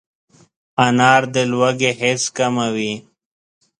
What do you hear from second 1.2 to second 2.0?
د لوږې